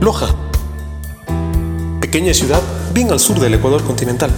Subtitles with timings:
[0.00, 0.28] Loja,
[2.00, 2.62] pequeña ciudad
[2.94, 4.30] bien al sur del Ecuador continental,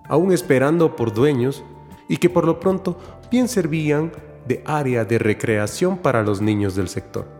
[0.08, 1.62] aún esperando por dueños
[2.08, 2.98] y que por lo pronto
[3.30, 4.12] bien servían
[4.48, 7.33] de área de recreación para los niños del sector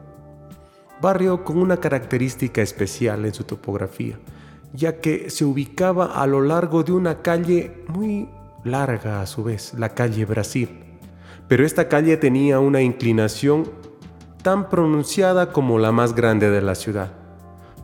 [1.01, 4.19] barrio con una característica especial en su topografía,
[4.73, 8.29] ya que se ubicaba a lo largo de una calle muy
[8.65, 10.69] larga a su vez, la calle Brasil.
[11.49, 13.71] Pero esta calle tenía una inclinación
[14.43, 17.13] tan pronunciada como la más grande de la ciudad,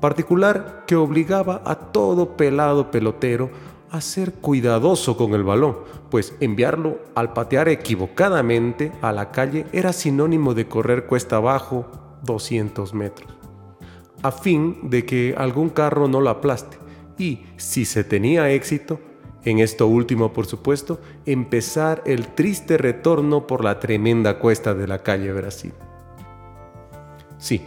[0.00, 3.50] particular que obligaba a todo pelado pelotero
[3.90, 5.78] a ser cuidadoso con el balón,
[6.10, 11.86] pues enviarlo al patear equivocadamente a la calle era sinónimo de correr cuesta abajo
[12.22, 13.28] 200 metros,
[14.22, 16.78] a fin de que algún carro no lo aplaste
[17.18, 18.98] y, si se tenía éxito,
[19.44, 25.02] en esto último por supuesto, empezar el triste retorno por la tremenda cuesta de la
[25.02, 25.72] calle Brasil.
[27.38, 27.62] Sí,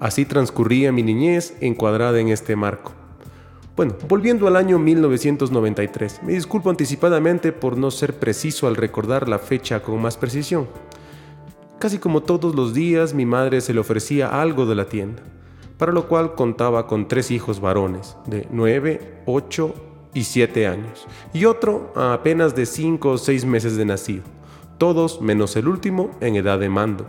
[0.00, 2.92] así transcurría mi niñez encuadrada en este marco.
[3.76, 9.38] Bueno, volviendo al año 1993, me disculpo anticipadamente por no ser preciso al recordar la
[9.38, 10.68] fecha con más precisión.
[11.82, 15.20] Casi como todos los días mi madre se le ofrecía algo de la tienda,
[15.78, 19.74] para lo cual contaba con tres hijos varones de 9, 8
[20.14, 24.22] y 7 años, y otro a apenas de 5 o 6 meses de nacido,
[24.78, 27.04] todos menos el último en edad de mando.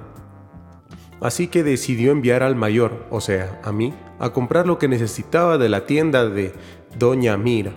[1.22, 5.60] Así que decidió enviar al mayor, o sea, a mí, a comprar lo que necesitaba
[5.60, 6.52] de la tienda de
[6.98, 7.74] Doña Mira.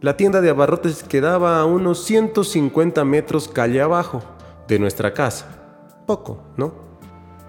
[0.00, 4.22] La tienda de abarrotes quedaba a unos 150 metros calle abajo
[4.66, 5.60] de nuestra casa
[6.06, 6.74] poco, ¿no?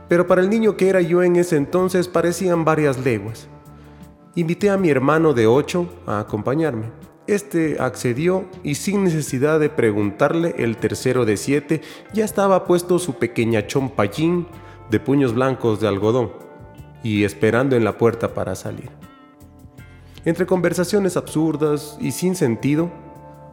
[0.08, 3.48] Pero para el niño que era yo en ese entonces parecían varias leguas.
[4.36, 6.92] Invité a mi hermano de ocho a acompañarme.
[7.28, 11.82] Este accedió y sin necesidad de preguntarle, el tercero de siete
[12.14, 14.48] ya estaba puesto su pequeña chompallín
[14.92, 16.32] de puños blancos de algodón
[17.02, 18.92] y esperando en la puerta para salir.
[20.24, 22.92] Entre conversaciones absurdas y sin sentido,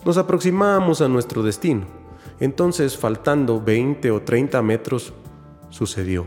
[0.04, 2.01] nos aproximábamos a nuestro destino
[2.40, 5.12] entonces, faltando 20 o 30 metros,
[5.70, 6.26] sucedió.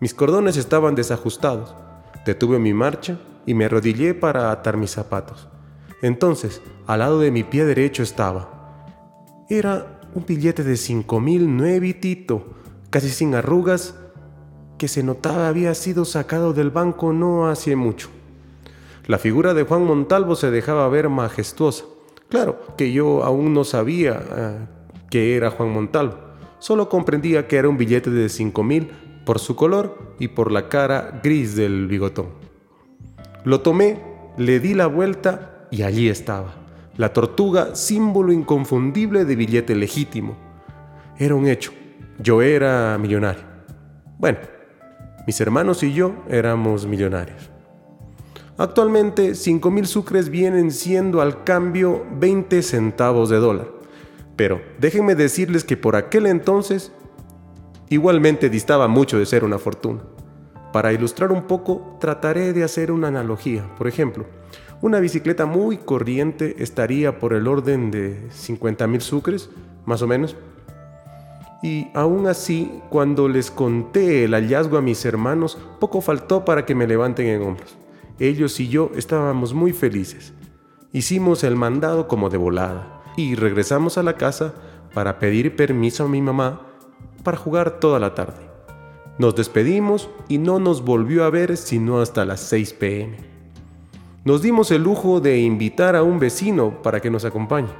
[0.00, 1.74] Mis cordones estaban desajustados.
[2.26, 5.48] Detuve mi marcha y me arrodillé para atar mis zapatos.
[6.02, 8.84] Entonces, al lado de mi pie derecho estaba.
[9.48, 12.44] Era un billete de cinco mil nuevitito,
[12.90, 13.94] casi sin arrugas,
[14.78, 18.08] que se notaba había sido sacado del banco no hace mucho.
[19.06, 21.84] La figura de Juan Montalvo se dejaba ver majestuosa.
[22.32, 24.54] Claro que yo aún no sabía ah,
[25.10, 26.16] que era Juan Montalvo,
[26.60, 28.88] solo comprendía que era un billete de cinco mil
[29.26, 32.28] por su color y por la cara gris del bigotón.
[33.44, 34.00] Lo tomé,
[34.38, 36.54] le di la vuelta y allí estaba,
[36.96, 40.34] la tortuga, símbolo inconfundible de billete legítimo.
[41.18, 41.72] Era un hecho,
[42.18, 43.42] yo era millonario.
[44.18, 44.38] Bueno,
[45.26, 47.51] mis hermanos y yo éramos millonarios.
[48.58, 53.68] Actualmente 5.000 sucres vienen siendo al cambio 20 centavos de dólar.
[54.36, 56.92] Pero déjenme decirles que por aquel entonces
[57.88, 60.02] igualmente distaba mucho de ser una fortuna.
[60.72, 63.74] Para ilustrar un poco, trataré de hacer una analogía.
[63.76, 64.26] Por ejemplo,
[64.80, 69.50] una bicicleta muy corriente estaría por el orden de 50.000 sucres,
[69.86, 70.36] más o menos.
[71.62, 76.74] Y aún así, cuando les conté el hallazgo a mis hermanos, poco faltó para que
[76.74, 77.81] me levanten en hombros.
[78.22, 80.32] Ellos y yo estábamos muy felices.
[80.92, 84.54] Hicimos el mandado como de volada y regresamos a la casa
[84.94, 86.60] para pedir permiso a mi mamá
[87.24, 88.48] para jugar toda la tarde.
[89.18, 93.16] Nos despedimos y no nos volvió a ver sino hasta las 6 pm.
[94.24, 97.74] Nos dimos el lujo de invitar a un vecino para que nos acompañe.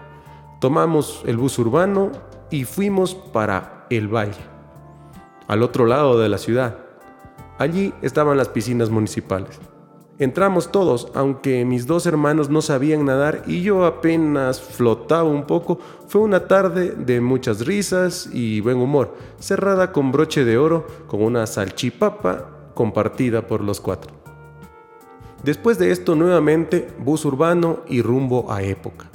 [0.61, 2.11] Tomamos el bus urbano
[2.51, 4.43] y fuimos para el valle,
[5.47, 6.79] al otro lado de la ciudad.
[7.59, 9.61] Allí estaban las piscinas municipales.
[10.23, 15.81] Entramos todos, aunque mis dos hermanos no sabían nadar y yo apenas flotaba un poco.
[16.07, 21.25] Fue una tarde de muchas risas y buen humor, cerrada con broche de oro, con
[21.25, 24.13] una salchipapa compartida por los cuatro.
[25.43, 29.11] Después de esto nuevamente bus urbano y rumbo a época.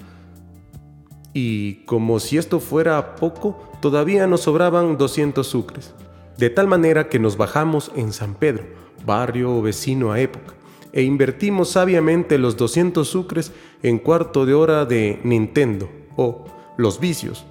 [1.32, 5.94] Y como si esto fuera poco, todavía nos sobraban 200 sucres.
[6.38, 8.66] De tal manera que nos bajamos en San Pedro,
[9.06, 10.58] barrio vecino a época
[10.94, 13.52] e invertimos sabiamente los 200 sucres
[13.84, 16.46] en cuarto de hora de Nintendo o
[16.78, 17.46] los vicios,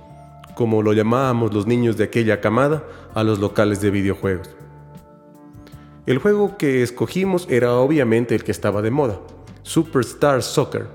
[0.55, 2.85] como lo llamábamos los niños de aquella camada
[3.15, 4.51] a los locales de videojuegos.
[6.07, 9.21] El juego que escogimos era obviamente el que estaba de moda,
[9.63, 10.87] Superstar Soccer.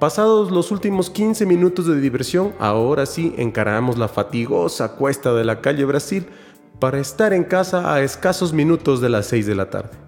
[0.00, 5.60] Pasados los últimos 15 minutos de diversión, ahora sí encaramos la fatigosa cuesta de la
[5.60, 6.26] calle Brasil
[6.78, 10.05] para estar en casa a escasos minutos de las 6 de la tarde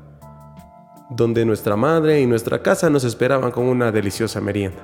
[1.10, 4.80] donde nuestra madre y nuestra casa nos esperaban con una deliciosa merienda,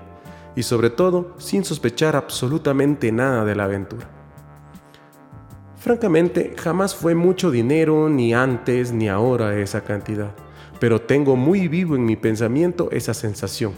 [0.57, 4.09] y sobre todo sin sospechar absolutamente nada de la aventura.
[5.77, 10.35] Francamente, jamás fue mucho dinero, ni antes ni ahora esa cantidad,
[10.81, 13.73] pero tengo muy vivo en mi pensamiento esa sensación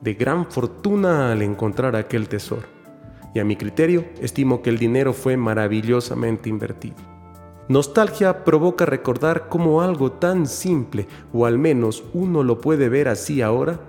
[0.00, 2.66] de gran fortuna al encontrar aquel tesoro,
[3.34, 7.15] y a mi criterio estimo que el dinero fue maravillosamente invertido.
[7.68, 13.42] Nostalgia provoca recordar cómo algo tan simple, o al menos uno lo puede ver así
[13.42, 13.80] ahora,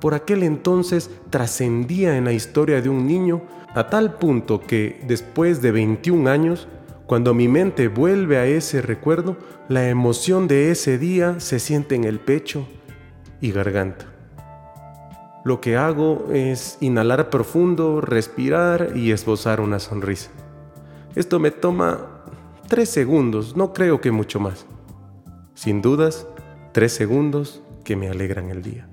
[0.00, 3.42] por aquel entonces trascendía en la historia de un niño
[3.74, 6.68] a tal punto que después de 21 años,
[7.06, 9.36] cuando mi mente vuelve a ese recuerdo,
[9.68, 12.66] la emoción de ese día se siente en el pecho
[13.40, 14.06] y garganta.
[15.44, 20.30] Lo que hago es inhalar profundo, respirar y esbozar una sonrisa.
[21.14, 22.11] Esto me toma
[22.72, 24.64] tres segundos, no creo que mucho más.
[25.54, 26.26] Sin dudas,
[26.72, 28.88] tres segundos que me alegran el día.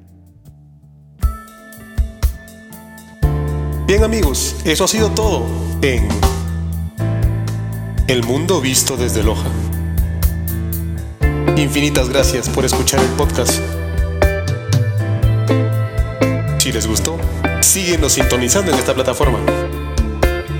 [3.87, 5.45] Bien amigos, eso ha sido todo
[5.81, 6.09] en
[8.09, 9.47] El Mundo Visto desde Loja.
[11.55, 13.61] Infinitas gracias por escuchar el podcast.
[16.57, 17.17] Si les gustó,
[17.61, 19.39] síguenos sintonizando en esta plataforma.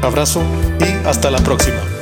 [0.02, 0.42] Abrazo
[0.80, 1.99] y hasta la próxima.